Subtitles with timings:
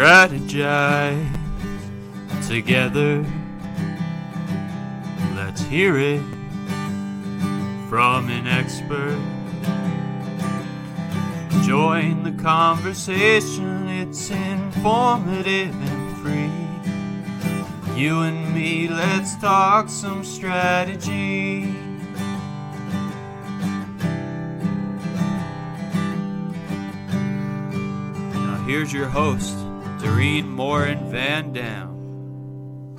[0.00, 1.28] strategize
[2.48, 3.22] together.
[5.34, 6.22] Let's hear it
[7.90, 9.20] from an expert.
[11.66, 16.50] Join the conversation, it's informative and free.
[17.94, 21.64] You and me, let's talk some strategy.
[28.32, 29.59] Now, here's your host,
[30.02, 32.96] Dorien Morin-van Dam.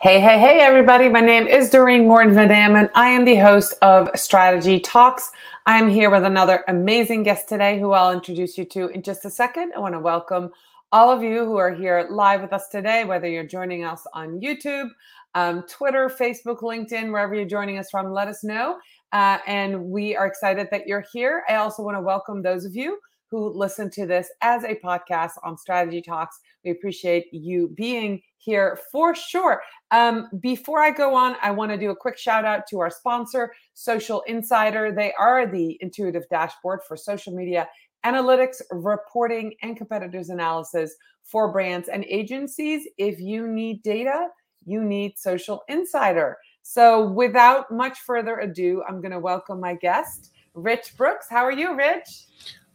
[0.00, 1.10] Hey, hey, hey, everybody.
[1.10, 5.30] My name is Dorien Morin-van Dam, and I am the host of Strategy Talks.
[5.66, 9.26] I am here with another amazing guest today who I'll introduce you to in just
[9.26, 9.74] a second.
[9.76, 10.52] I want to welcome
[10.92, 14.40] all of you who are here live with us today, whether you're joining us on
[14.40, 14.88] YouTube,
[15.34, 18.78] um, Twitter, Facebook, LinkedIn, wherever you're joining us from, let us know.
[19.12, 21.44] Uh, and we are excited that you're here.
[21.48, 22.98] I also want to welcome those of you
[23.30, 26.38] who listen to this as a podcast on Strategy Talks.
[26.64, 29.62] We appreciate you being here for sure.
[29.90, 32.90] Um, before I go on, I want to do a quick shout out to our
[32.90, 34.92] sponsor, Social Insider.
[34.92, 37.68] They are the intuitive dashboard for social media
[38.04, 42.86] analytics, reporting, and competitors analysis for brands and agencies.
[42.98, 44.28] If you need data,
[44.64, 46.36] you need Social Insider.
[46.68, 51.26] So, without much further ado, I'm going to welcome my guest, Rich Brooks.
[51.30, 52.24] How are you, Rich?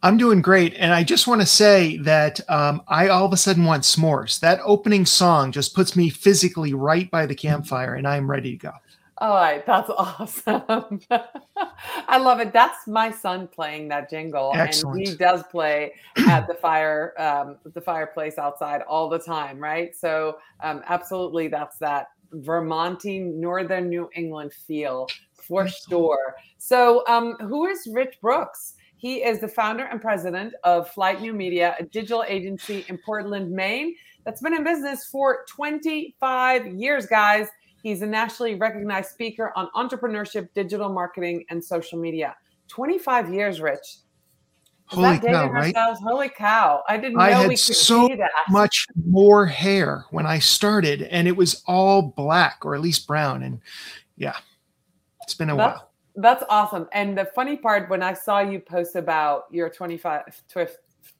[0.02, 0.74] I'm doing great.
[0.74, 4.40] And I just want to say that um, I all of a sudden want s'mores.
[4.40, 8.56] That opening song just puts me physically right by the campfire, and I'm ready to
[8.56, 8.72] go.
[9.18, 11.00] All right, that's awesome.
[12.08, 12.52] I love it.
[12.54, 15.00] That's my son playing that jingle, Excellent.
[15.00, 15.92] and he does play
[16.26, 19.94] at the fire, um, the fireplace outside all the time, right?
[19.94, 26.34] So, um, absolutely, that's that Vermonty, Northern New England feel for sure.
[26.58, 28.74] So, um, who is Rich Brooks?
[28.96, 33.50] He is the founder and president of Flyte New Media, a digital agency in Portland,
[33.50, 37.48] Maine, that's been in business for 25 years, guys.
[37.82, 42.36] He's a nationally recognized speaker on entrepreneurship, digital marketing, and social media.
[42.68, 43.98] 25 years, Rich.
[44.92, 45.74] Holy that cow, right?
[45.74, 46.00] ourselves?
[46.02, 46.82] Holy cow.
[46.88, 48.30] I didn't know I we had could so see that.
[48.50, 53.42] much more hair when I started, and it was all black or at least brown.
[53.42, 53.60] And
[54.16, 54.36] yeah,
[55.22, 55.90] it's been a That's, while.
[56.16, 56.88] that's awesome.
[56.92, 60.42] And the funny part, when I saw you post about your 25,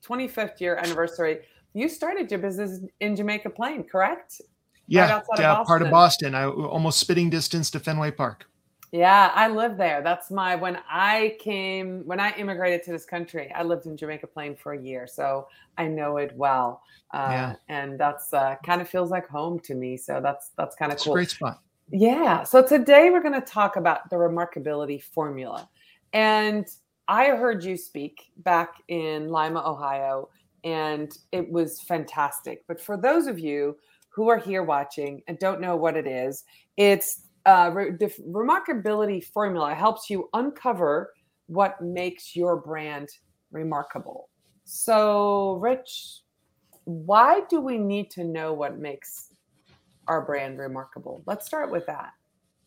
[0.04, 1.40] 25th year anniversary,
[1.74, 4.40] you started your business in Jamaica Plain, correct?
[4.86, 6.32] Yeah, of yeah, part of Boston.
[6.32, 6.34] Boston.
[6.34, 8.46] I almost spitting distance to Fenway Park.
[8.92, 10.02] Yeah, I live there.
[10.02, 13.50] That's my when I came when I immigrated to this country.
[13.54, 15.48] I lived in Jamaica Plain for a year, so
[15.78, 16.82] I know it well.
[17.12, 17.54] Uh, Yeah.
[17.68, 19.96] and that's uh, kind of feels like home to me.
[19.96, 21.14] So that's that's kind of cool.
[21.14, 21.60] a great spot.
[21.90, 22.42] Yeah.
[22.42, 25.68] So today we're going to talk about the remarkability formula.
[26.12, 26.66] And
[27.08, 30.28] I heard you speak back in Lima, Ohio,
[30.64, 32.64] and it was fantastic.
[32.68, 33.76] But for those of you
[34.10, 36.44] who are here watching and don't know what it is,
[36.76, 41.12] it's uh, re- the remarkability formula helps you uncover
[41.46, 43.08] what makes your brand
[43.50, 44.28] remarkable.
[44.64, 46.20] So, Rich,
[46.84, 49.34] why do we need to know what makes
[50.08, 51.22] our brand remarkable?
[51.26, 52.12] Let's start with that.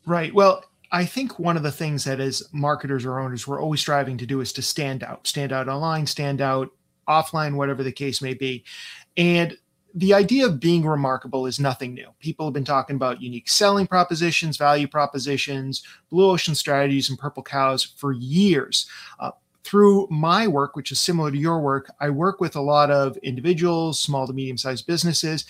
[0.06, 0.34] Right.
[0.34, 4.18] Well, I think one of the things that as marketers or owners we're always striving
[4.18, 6.70] to do is to stand out, stand out online, stand out
[7.08, 8.64] offline, whatever the case may be.
[9.18, 9.58] And
[9.96, 12.10] the idea of being remarkable is nothing new.
[12.20, 17.42] People have been talking about unique selling propositions, value propositions, blue ocean strategies, and purple
[17.42, 18.88] cows for years.
[19.22, 19.32] Uh,
[19.64, 23.18] through my work, which is similar to your work, I work with a lot of
[23.18, 25.46] individuals, small to medium sized businesses,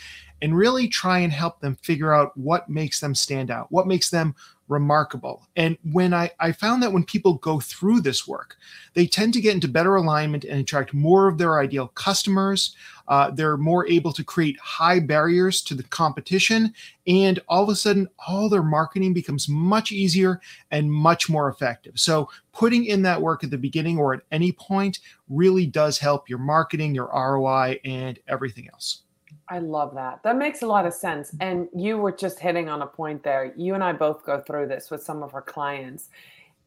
[0.46, 4.12] and really try and help them figure out what makes them stand out, what makes
[4.12, 4.36] them
[4.68, 5.48] remarkable.
[5.56, 8.56] And when I, I found that when people go through this work,
[8.94, 12.76] they tend to get into better alignment and attract more of their ideal customers.
[13.08, 16.72] Uh, they're more able to create high barriers to the competition.
[17.08, 22.00] And all of a sudden, all their marketing becomes much easier and much more effective.
[22.00, 26.30] So, putting in that work at the beginning or at any point really does help
[26.30, 29.05] your marketing, your ROI, and everything else.
[29.48, 30.24] I love that.
[30.24, 31.36] That makes a lot of sense.
[31.40, 33.54] And you were just hitting on a point there.
[33.56, 36.10] You and I both go through this with some of our clients.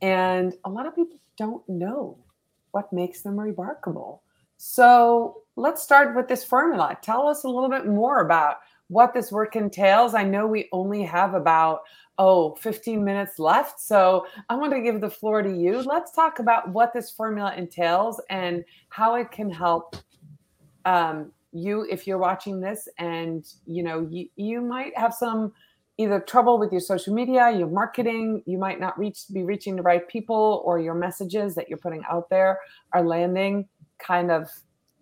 [0.01, 2.17] And a lot of people don't know
[2.71, 4.23] what makes them remarkable.
[4.59, 6.97] So let's start with this formula.
[7.03, 8.59] Tell us a little bit more about
[8.89, 10.15] what this work entails.
[10.15, 11.83] I know we only have about,
[12.19, 13.81] oh, 15 minutes left.
[13.81, 15.83] So I want to give the floor to you.
[15.83, 19.97] Let's talk about what this formula entails and how it can help
[20.85, 25.53] um, you if you're watching this and you know you, you might have some
[25.99, 29.83] either trouble with your social media, your marketing, you might not reach be reaching the
[29.83, 32.59] right people or your messages that you're putting out there
[32.93, 33.69] are landing
[33.99, 34.49] kind of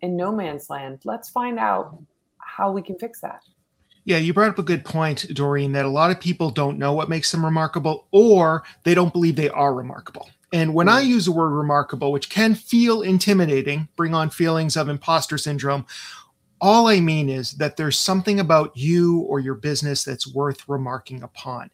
[0.01, 1.01] in no man's land.
[1.05, 2.01] Let's find out
[2.39, 3.41] how we can fix that.
[4.05, 6.93] Yeah, you brought up a good point, Doreen, that a lot of people don't know
[6.93, 10.29] what makes them remarkable or they don't believe they are remarkable.
[10.53, 11.07] And when I mm.
[11.07, 15.85] use the word remarkable, which can feel intimidating, bring on feelings of imposter syndrome,
[16.59, 21.23] all I mean is that there's something about you or your business that's worth remarking
[21.23, 21.69] upon.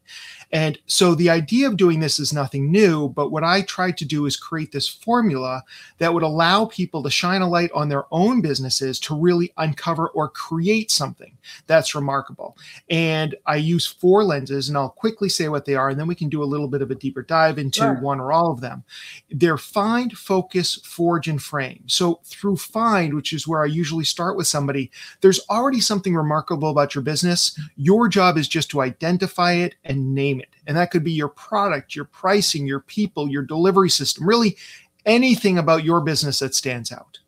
[0.52, 4.06] And so the idea of doing this is nothing new, but what I tried to
[4.06, 5.64] do is create this formula
[5.98, 10.10] that would allow people to shine a light on their own businesses to really uncover
[10.10, 12.58] or create something that's remarkable.
[12.90, 16.16] And I use four lenses, and I'll quickly say what they are, and then we
[16.16, 18.00] can do a little bit of a deeper dive into sure.
[18.00, 18.84] one or all of them.
[19.30, 21.84] They're find, focus, forge, and frame.
[21.88, 24.73] So through find, which is where I usually start with somebody,
[25.22, 27.60] there's already something remarkable about your business.
[27.76, 30.50] Your job is just to identify it and name it it.
[30.68, 34.58] And that could be your product, your pricing, your people, your delivery system, really
[35.06, 37.20] anything about your business that stands out.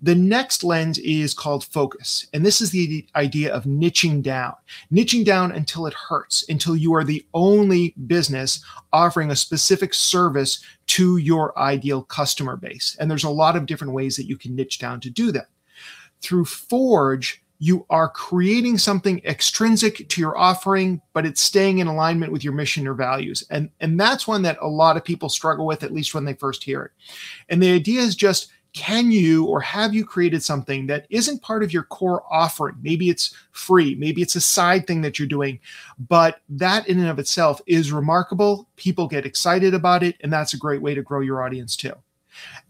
[0.00, 2.28] The next lens is called focus.
[2.32, 4.54] And this is the idea of niching down,
[4.92, 10.62] niching down until it hurts, until you are the only business offering a specific service
[10.86, 12.96] to your ideal customer base.
[13.00, 15.48] And there's a lot of different ways that you can niche down to do that.
[16.20, 22.32] Through Forge, you are creating something extrinsic to your offering but it's staying in alignment
[22.32, 23.44] with your mission or values.
[23.50, 26.34] And and that's one that a lot of people struggle with at least when they
[26.34, 26.92] first hear it.
[27.48, 31.62] And the idea is just can you or have you created something that isn't part
[31.62, 32.76] of your core offering?
[32.80, 35.58] Maybe it's free maybe it's a side thing that you're doing
[36.08, 38.68] but that in and of itself is remarkable.
[38.76, 41.94] People get excited about it and that's a great way to grow your audience too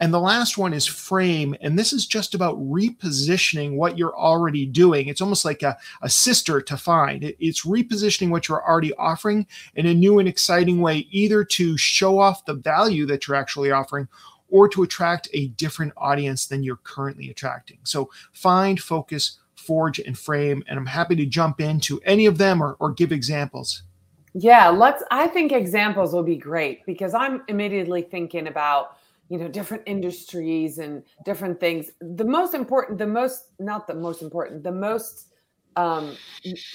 [0.00, 1.56] and the last one is frame.
[1.60, 5.08] And this is just about repositioning what you're already doing.
[5.08, 7.24] It's almost like a, a sister to find.
[7.24, 11.76] It, it's repositioning what you're already offering in a new and exciting way, either to
[11.76, 14.08] show off the value that you're actually offering
[14.50, 17.78] or to attract a different audience than you're currently attracting.
[17.84, 20.62] So find, focus, forge, and frame.
[20.66, 23.82] And I'm happy to jump into any of them or, or give examples.
[24.34, 25.02] Yeah, let's.
[25.10, 28.96] I think examples will be great because I'm immediately thinking about
[29.28, 34.22] you know different industries and different things the most important the most not the most
[34.22, 35.26] important the most
[35.76, 36.16] um,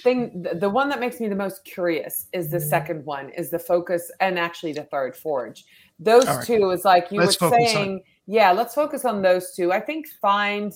[0.03, 3.59] thing the one that makes me the most curious is the second one is the
[3.59, 5.65] focus and actually the third forge
[5.99, 6.45] those right.
[6.45, 8.01] two is like you let's were saying on.
[8.27, 10.73] yeah let's focus on those two i think find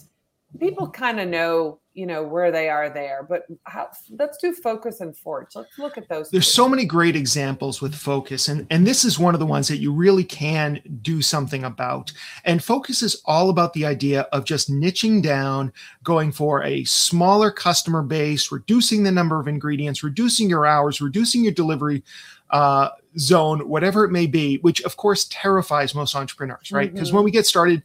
[0.59, 5.01] people kind of know you know where they are there but how, let's do focus
[5.01, 6.51] and forge let's look at those there's two.
[6.51, 9.77] so many great examples with focus and and this is one of the ones that
[9.77, 12.11] you really can do something about
[12.45, 15.71] and focus is all about the idea of just niching down
[16.03, 21.43] going for a smaller customer base reducing the number of ingredients reducing your hours reducing
[21.43, 22.03] your delivery
[22.51, 27.17] uh, zone whatever it may be which of course terrifies most entrepreneurs right because mm-hmm.
[27.17, 27.83] when we get started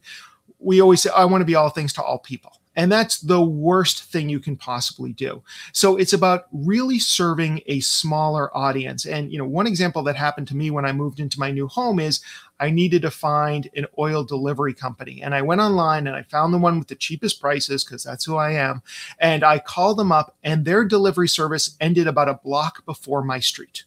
[0.63, 3.41] we always say i want to be all things to all people and that's the
[3.41, 5.43] worst thing you can possibly do.
[5.73, 9.05] So it's about really serving a smaller audience.
[9.05, 11.67] And you know, one example that happened to me when I moved into my new
[11.67, 12.21] home is
[12.59, 15.21] I needed to find an oil delivery company.
[15.21, 18.25] And I went online and I found the one with the cheapest prices because that's
[18.25, 18.81] who I am.
[19.19, 23.39] And I called them up and their delivery service ended about a block before my
[23.39, 23.83] street.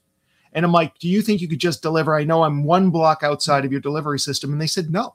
[0.53, 2.15] And I'm like, "Do you think you could just deliver?
[2.15, 5.15] I know I'm one block outside of your delivery system." And they said, "No."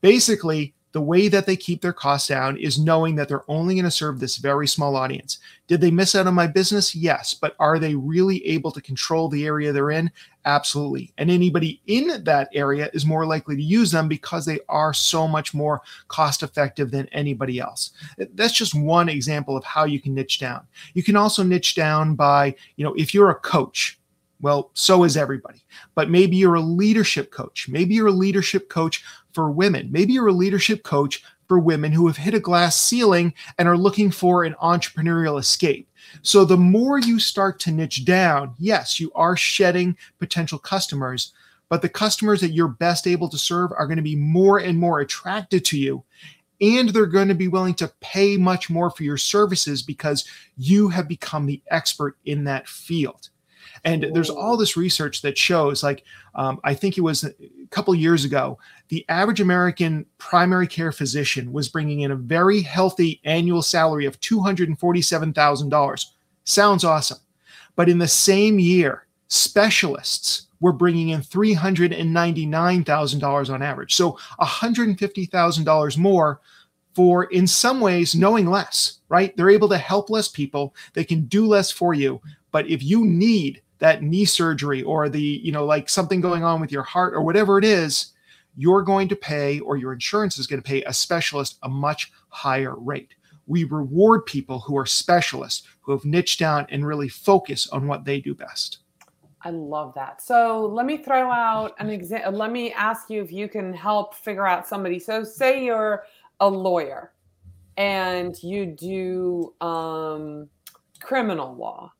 [0.00, 3.84] Basically, the way that they keep their costs down is knowing that they're only going
[3.84, 5.38] to serve this very small audience.
[5.66, 6.94] Did they miss out on my business?
[6.94, 7.34] Yes.
[7.34, 10.10] But are they really able to control the area they're in?
[10.46, 11.12] Absolutely.
[11.18, 15.28] And anybody in that area is more likely to use them because they are so
[15.28, 17.92] much more cost effective than anybody else.
[18.32, 20.66] That's just one example of how you can niche down.
[20.94, 23.98] You can also niche down by, you know, if you're a coach,
[24.40, 25.60] well, so is everybody.
[25.94, 27.68] But maybe you're a leadership coach.
[27.68, 29.04] Maybe you're a leadership coach
[29.38, 29.88] for women.
[29.92, 33.76] Maybe you're a leadership coach for women who have hit a glass ceiling and are
[33.76, 35.88] looking for an entrepreneurial escape.
[36.22, 41.32] So the more you start to niche down, yes, you are shedding potential customers,
[41.68, 44.76] but the customers that you're best able to serve are going to be more and
[44.76, 46.02] more attracted to you.
[46.60, 50.24] And they're going to be willing to pay much more for your services because
[50.56, 53.28] you have become the expert in that field.
[53.84, 57.32] And there's all this research that shows, like, um, I think it was a
[57.70, 58.58] couple years ago,
[58.88, 64.20] the average American primary care physician was bringing in a very healthy annual salary of
[64.20, 66.04] $247,000.
[66.44, 67.18] Sounds awesome.
[67.76, 73.94] But in the same year, specialists were bringing in $399,000 on average.
[73.94, 76.40] So $150,000 more
[76.94, 79.36] for, in some ways, knowing less, right?
[79.36, 80.74] They're able to help less people.
[80.94, 82.20] They can do less for you,
[82.50, 86.60] But if you need that knee surgery or the, you know, like something going on
[86.60, 88.12] with your heart or whatever it is,
[88.56, 92.12] you're going to pay or your insurance is going to pay a specialist a much
[92.28, 93.14] higher rate.
[93.46, 98.04] We reward people who are specialists, who have niched down and really focus on what
[98.04, 98.78] they do best.
[99.42, 100.20] I love that.
[100.20, 102.32] So let me throw out an example.
[102.32, 104.98] Let me ask you if you can help figure out somebody.
[104.98, 106.04] So, say you're
[106.40, 107.12] a lawyer
[107.76, 110.48] and you do um,
[111.00, 111.92] criminal law,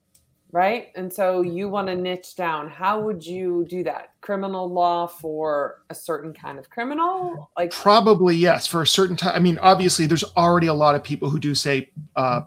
[0.52, 0.88] right?
[0.96, 2.68] And so you want to niche down.
[2.68, 4.12] How would you do that?
[4.20, 7.50] Criminal law for a certain kind of criminal?
[7.56, 9.34] Like probably yes, for a certain time.
[9.34, 11.90] I mean, obviously, there's already a lot of people who do say.
[12.16, 12.42] Uh,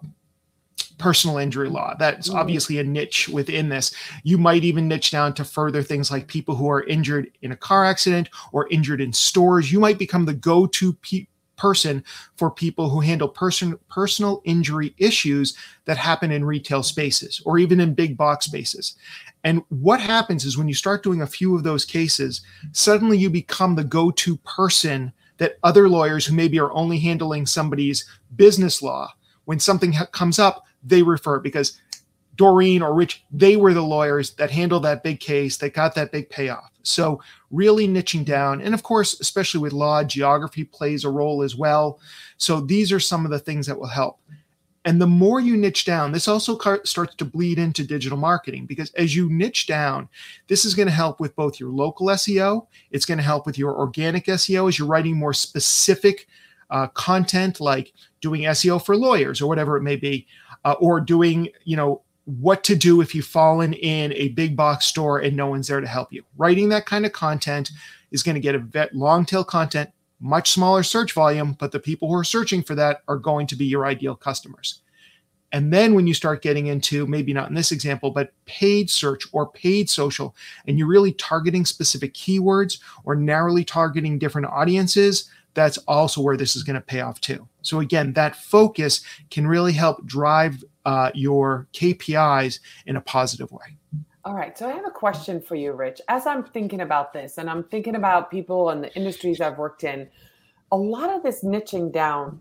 [0.98, 1.96] personal injury law.
[1.98, 2.38] That's mm-hmm.
[2.38, 3.92] obviously a niche within this.
[4.24, 7.56] You might even niche down to further things like people who are injured in a
[7.56, 9.72] car accident or injured in stores.
[9.72, 11.26] You might become the go to pe-
[11.62, 12.04] person
[12.38, 17.80] for people who handle person personal injury issues that happen in retail spaces or even
[17.80, 18.96] in big box spaces.
[19.44, 22.42] And what happens is when you start doing a few of those cases,
[22.72, 28.06] suddenly you become the go-to person that other lawyers who maybe are only handling somebody's
[28.36, 29.14] business law
[29.46, 31.80] when something comes up, they refer because
[32.36, 36.12] Doreen or Rich, they were the lawyers that handled that big case, that got that
[36.12, 36.72] big payoff.
[36.84, 37.22] So,
[37.52, 38.62] really niching down.
[38.62, 42.00] And of course, especially with law, geography plays a role as well.
[42.38, 44.20] So, these are some of the things that will help.
[44.84, 48.92] And the more you niche down, this also starts to bleed into digital marketing because
[48.94, 50.10] as you niche down,
[50.48, 53.60] this is going to help with both your local SEO, it's going to help with
[53.60, 56.28] your organic SEO as you're writing more specific
[56.72, 60.26] uh, content like doing SEO for lawyers or whatever it may be,
[60.66, 64.86] uh, or doing, you know, what to do if you've fallen in a big box
[64.86, 66.24] store and no one's there to help you.
[66.38, 67.72] Writing that kind of content
[68.12, 71.80] is going to get a vet long tail content, much smaller search volume, but the
[71.80, 74.82] people who are searching for that are going to be your ideal customers.
[75.54, 79.28] And then when you start getting into maybe not in this example, but paid search
[79.34, 80.36] or paid social,
[80.68, 86.56] and you're really targeting specific keywords or narrowly targeting different audiences, that's also where this
[86.56, 87.48] is going to pay off too.
[87.62, 93.78] So again, that focus can really help drive uh, your KPIs in a positive way.
[94.24, 94.56] All right.
[94.58, 96.00] So I have a question for you, Rich.
[96.08, 99.84] As I'm thinking about this and I'm thinking about people and the industries I've worked
[99.84, 100.08] in,
[100.72, 102.40] a lot of this niching down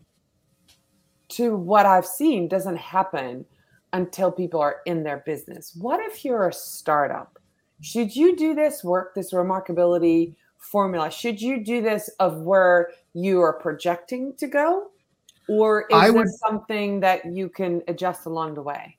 [1.31, 3.47] to what I've seen doesn't happen
[3.93, 5.77] until people are in their business.
[5.79, 7.39] What if you're a startup?
[7.81, 11.11] Should you do this work, this remarkability formula?
[11.11, 14.89] Should you do this of where you are projecting to go?
[15.49, 18.97] Or is I would, there something that you can adjust along the way?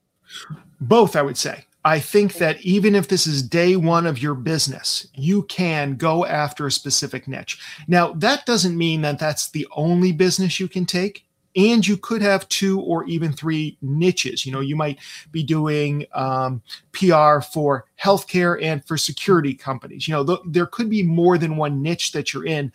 [0.80, 1.66] Both, I would say.
[1.84, 6.26] I think that even if this is day one of your business, you can go
[6.26, 7.60] after a specific niche.
[7.88, 11.26] Now, that doesn't mean that that's the only business you can take.
[11.56, 14.46] And you could have two or even three niches.
[14.46, 15.00] You know, you might
[15.32, 16.62] be doing um,
[16.94, 20.08] PR for healthcare and for security companies.
[20.08, 22.72] You know, th- there could be more than one niche that you're in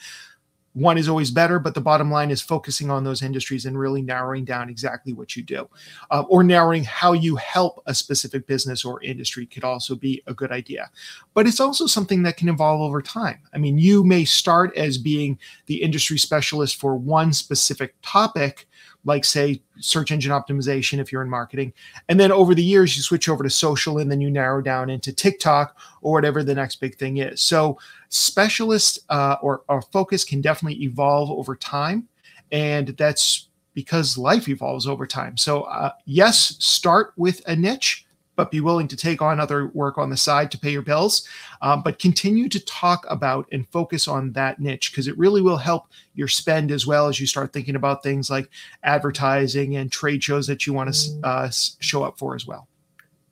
[0.76, 4.02] one is always better, but the bottom line is focusing on those industries and really
[4.02, 5.66] narrowing down exactly what you do,
[6.10, 10.34] uh, or narrowing how you help a specific business or industry could also be a
[10.34, 10.90] good idea.
[11.32, 13.38] But it's also something that can evolve over time.
[13.54, 18.68] I mean, you may start as being the industry specialist for one specific topic
[19.06, 21.72] like say search engine optimization if you're in marketing
[22.08, 24.90] and then over the years you switch over to social and then you narrow down
[24.90, 27.78] into tiktok or whatever the next big thing is so
[28.16, 32.08] specialist uh, or, or focus can definitely evolve over time
[32.52, 38.06] and that's because life evolves over time so uh, yes start with a niche
[38.36, 41.26] but be willing to take on other work on the side to pay your bills.
[41.62, 45.56] Um, but continue to talk about and focus on that niche because it really will
[45.56, 48.48] help your spend as well as you start thinking about things like
[48.84, 52.68] advertising and trade shows that you want to uh, show up for as well.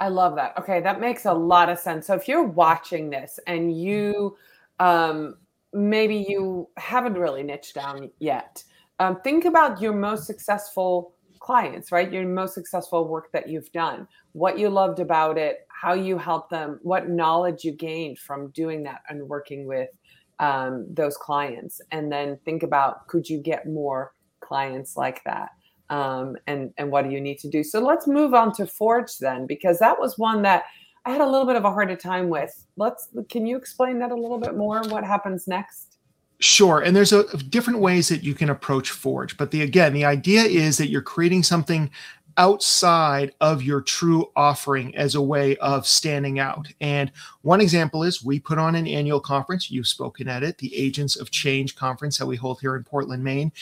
[0.00, 0.58] I love that.
[0.58, 2.06] Okay, that makes a lot of sense.
[2.06, 4.36] So if you're watching this and you
[4.78, 5.36] um,
[5.72, 8.62] maybe you haven't really niched down yet,
[9.00, 12.12] um, think about your most successful clients, right?
[12.12, 16.50] Your most successful work that you've done, what you loved about it, how you helped
[16.50, 19.90] them, what knowledge you gained from doing that and working with
[20.38, 21.80] um, those clients.
[21.90, 25.50] And then think about could you get more clients like that?
[25.90, 27.62] Um, and and what do you need to do?
[27.62, 30.64] So let's move on to Forge then, because that was one that
[31.04, 32.66] I had a little bit of a harder time with.
[32.76, 34.82] Let's can you explain that a little bit more?
[34.82, 35.98] What happens next?
[36.40, 40.04] Sure, and there's a, different ways that you can approach Forge, but the again, the
[40.04, 41.90] idea is that you're creating something
[42.36, 46.66] outside of your true offering as a way of standing out.
[46.80, 49.70] And one example is we put on an annual conference.
[49.70, 53.22] You've spoken at it, the Agents of Change conference that we hold here in Portland,
[53.22, 53.52] Maine.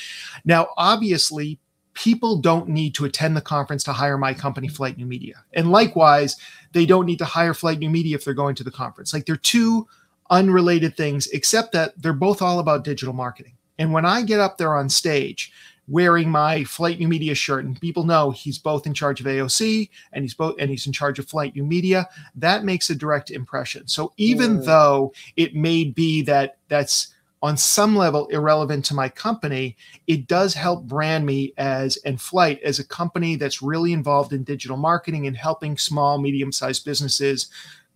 [0.45, 1.59] Now, obviously,
[1.95, 5.45] people don't need to attend the conference to hire my company, Flyte New Media.
[5.53, 6.37] And likewise,
[6.73, 9.13] they don't need to hire Flyte New Media if they're going to the conference.
[9.13, 9.87] Like they're two
[10.31, 13.53] unrelated things, except that they're both all about digital marketing.
[13.79, 15.53] And when I get up there on stage
[15.89, 19.91] wearing my Flyte New Media shirt, and people know he's both in charge of AOC
[20.13, 23.31] and he's both and he's in charge of Flyte New Media, that makes a direct
[23.31, 23.87] impression.
[23.89, 27.09] So even though it may be that that's
[27.43, 32.63] on some level irrelevant to my company, it does help brand me as and Flyte
[32.63, 37.49] as a company that's really involved in digital marketing and helping small, medium sized businesses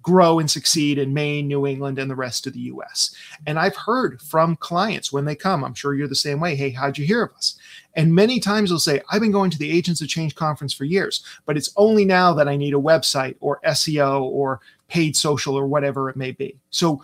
[0.02, 3.12] grow and succeed in Maine, New England, and the rest of the US.
[3.46, 6.54] And I've heard from clients when they come, I'm sure you're the same way.
[6.54, 7.58] Hey, how'd you hear of us?
[7.94, 10.84] And many times they'll say, I've been going to the Agents of Change conference for
[10.84, 15.56] years, but it's only now that I need a website or SEO or paid social
[15.56, 16.56] or whatever it may be.
[16.70, 17.02] So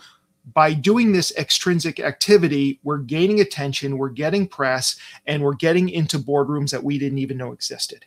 [0.53, 6.19] by doing this extrinsic activity, we're gaining attention, we're getting press, and we're getting into
[6.19, 8.05] boardrooms that we didn't even know existed.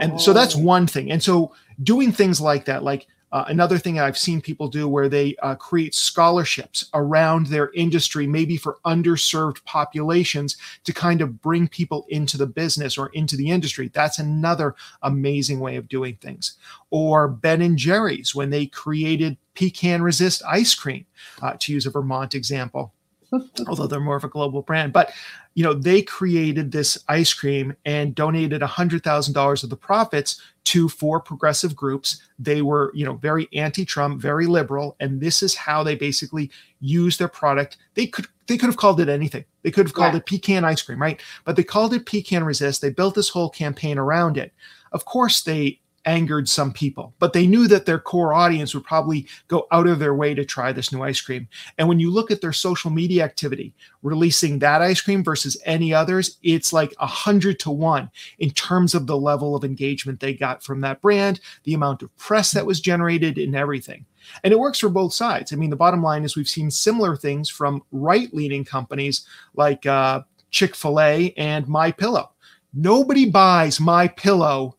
[0.00, 0.60] And so that's oh.
[0.60, 1.12] one thing.
[1.12, 5.08] And so doing things like that, like uh, another thing I've seen people do where
[5.08, 11.68] they uh, create scholarships around their industry, maybe for underserved populations, to kind of bring
[11.68, 13.90] people into the business or into the industry.
[13.92, 16.56] That's another amazing way of doing things.
[16.90, 21.06] Or Ben and Jerry's when they created pecan resist ice cream,
[21.42, 22.92] uh, to use a Vermont example.
[23.66, 24.92] although they're more of a global brand.
[24.92, 25.12] But
[25.54, 31.18] you know, they created this ice cream and donated $100,000 of the profits to four
[31.18, 32.20] progressive groups.
[32.38, 37.18] They were, you know, very anti-Trump, very liberal, and this is how they basically used
[37.18, 37.78] their product.
[37.94, 39.44] They could they could have called it anything.
[39.62, 40.18] They could have called yeah.
[40.18, 41.20] it pecan ice cream, right?
[41.44, 42.80] But they called it pecan resist.
[42.80, 44.52] They built this whole campaign around it.
[44.92, 49.26] Of course, they angered some people, but they knew that their core audience would probably
[49.48, 51.48] go out of their way to try this new ice cream.
[51.76, 55.92] And when you look at their social media activity, releasing that ice cream versus any
[55.92, 60.32] others, it's like a hundred to one in terms of the level of engagement they
[60.32, 64.06] got from that brand, the amount of press that was generated, and everything.
[64.42, 65.52] And it works for both sides.
[65.52, 69.86] I mean, the bottom line is we've seen similar things from right leaning companies like
[69.86, 72.30] uh, Chick fil A and My Pillow.
[72.74, 74.76] Nobody buys My Pillow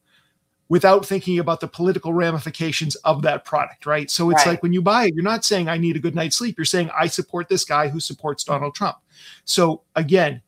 [0.69, 4.12] without thinking about the political ramifications of that product, right?
[4.12, 4.53] So it's right.
[4.53, 6.58] like when you buy it, you're not saying I need a good night's sleep.
[6.58, 8.97] You're saying I support this guy who supports Donald Trump.
[9.45, 10.41] So again,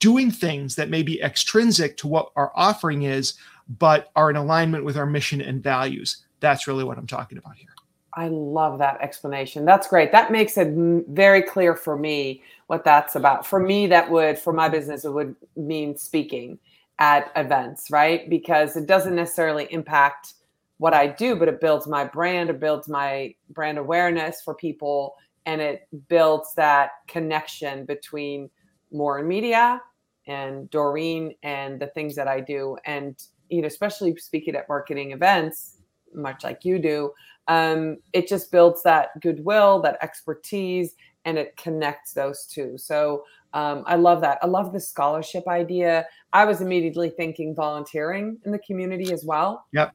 [0.00, 3.34] doing things that may be extrinsic to what our offering is,
[3.78, 6.24] but are in alignment with our mission and values.
[6.40, 7.68] That's really what I'm talking about here.
[8.14, 9.64] I love that explanation.
[9.64, 10.12] That's great.
[10.12, 10.72] That makes it
[11.08, 13.46] very clear for me what that's about.
[13.46, 16.58] For me, that would, for my business, it would mean speaking
[16.98, 18.28] at events, right?
[18.28, 20.34] Because it doesn't necessarily impact
[20.78, 25.16] what I do, but it builds my brand, it builds my brand awareness for people,
[25.46, 28.50] and it builds that connection between
[28.92, 29.80] more media
[30.26, 32.76] and Doreen and the things that I do.
[32.84, 35.78] And you know, especially speaking at marketing events,
[36.14, 37.12] much like you do,
[37.48, 42.76] um, it just builds that goodwill, that expertise, and it connects those two.
[42.76, 44.38] So um, I love that.
[44.42, 46.06] I love the scholarship idea.
[46.32, 49.66] I was immediately thinking volunteering in the community as well.
[49.72, 49.94] Yep.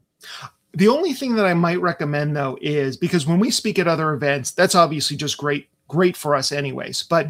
[0.76, 4.14] The only thing that I might recommend though is because when we speak at other
[4.14, 7.04] events, that's obviously just great, great for us anyways.
[7.04, 7.28] But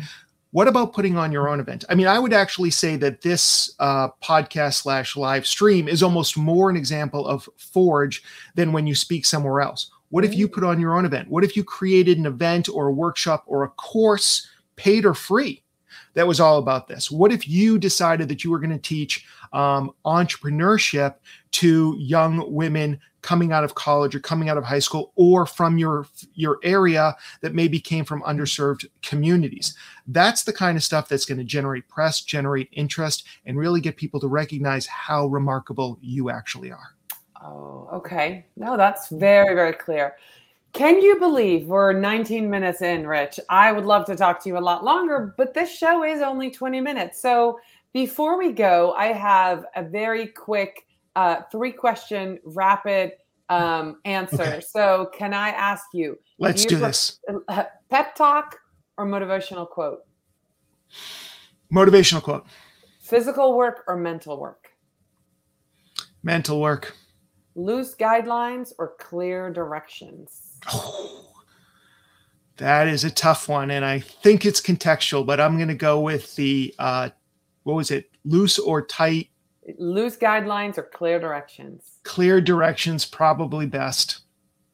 [0.52, 1.84] what about putting on your own event?
[1.90, 6.38] I mean, I would actually say that this uh, podcast slash live stream is almost
[6.38, 9.90] more an example of Forge than when you speak somewhere else.
[10.10, 11.28] What if you put on your own event?
[11.28, 15.63] What if you created an event or a workshop or a course, paid or free,
[16.14, 17.10] that was all about this.
[17.10, 21.16] What if you decided that you were going to teach um, entrepreneurship
[21.52, 25.78] to young women coming out of college or coming out of high school or from
[25.78, 29.76] your your area that maybe came from underserved communities?
[30.08, 33.98] That's the kind of stuff that's going to generate press generate interest and really get
[33.98, 36.96] people to recognize how remarkable you actually are.
[37.42, 38.46] Oh okay.
[38.56, 40.16] No that's very very clear
[40.74, 43.40] can you believe we're 19 minutes in, Rich?
[43.50, 46.50] I would love to talk to you a lot longer, but this show is only
[46.50, 47.22] 20 minutes.
[47.22, 47.60] So
[47.94, 53.14] before we go, I have a very quick uh, three question rapid
[53.50, 54.42] um, answer.
[54.42, 54.62] Okay.
[54.62, 56.18] So can I ask you?
[56.40, 57.20] Let's do, do this.
[57.90, 58.58] Pep talk
[58.98, 60.00] or motivational quote?
[61.72, 62.48] Motivational quote.
[63.00, 64.70] Physical work or mental work?
[66.24, 66.96] Mental work.
[67.56, 70.53] Loose guidelines or clear directions?
[70.72, 71.26] Oh,
[72.58, 76.00] that is a tough one, and I think it's contextual, but I'm going to go
[76.00, 77.10] with the uh,
[77.64, 79.30] what was it, loose or tight?
[79.78, 82.00] Loose guidelines or clear directions?
[82.04, 84.20] Clear directions, probably best.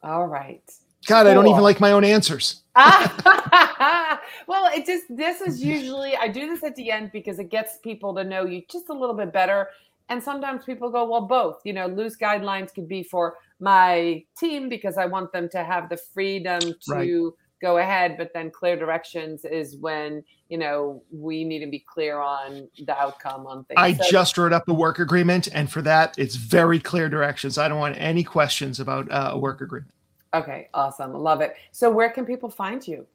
[0.02, 0.62] All right.
[1.06, 1.30] God, cool.
[1.30, 2.62] I don't even like my own answers.
[2.76, 7.78] well, it just this is usually I do this at the end because it gets
[7.78, 9.68] people to know you just a little bit better
[10.10, 11.60] And sometimes people go, well, both.
[11.64, 15.88] You know, loose guidelines could be for my team because I want them to have
[15.88, 17.32] the freedom to right.
[17.62, 22.18] go ahead, but then clear directions is when you know we need to be clear
[22.18, 23.78] on the outcome on things.
[23.78, 27.56] I so, just wrote up a work agreement, and for that, it's very clear directions.
[27.56, 29.92] I don't want any questions about uh, a work agreement.
[30.34, 31.54] Okay, awesome, love it.
[31.70, 33.06] So, where can people find you?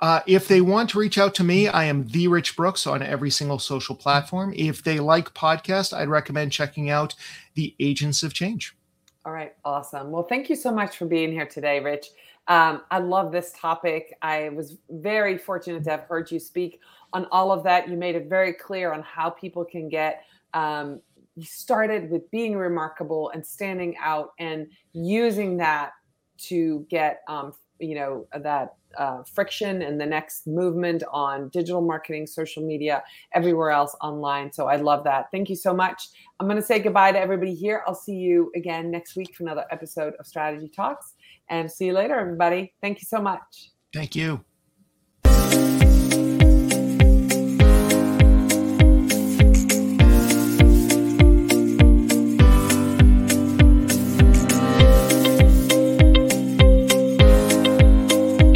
[0.00, 3.02] Uh, if they want to reach out to me, I am the Rich Brooks on
[3.02, 4.52] every single social platform.
[4.56, 7.14] If they like podcast, I'd recommend checking out
[7.54, 8.76] the Agents of Change.
[9.24, 10.10] All right, awesome.
[10.10, 12.08] Well, thank you so much for being here today, Rich.
[12.48, 14.16] Um, I love this topic.
[14.22, 16.80] I was very fortunate to have heard you speak
[17.12, 17.88] on all of that.
[17.88, 20.22] You made it very clear on how people can get
[20.54, 21.00] um,
[21.40, 25.92] started with being remarkable and standing out and using that
[26.38, 32.26] to get um, you know that uh, friction and the next movement on digital marketing
[32.26, 33.02] social media
[33.34, 34.52] everywhere else online.
[34.52, 35.26] So i love that.
[35.30, 36.08] Thank you so much.
[36.40, 37.82] I'm going to say goodbye to everybody here.
[37.86, 41.14] I'll see you again next week for another episode of strategy talks
[41.50, 42.72] and see you later everybody.
[42.80, 43.70] Thank you so much.
[43.92, 44.44] Thank you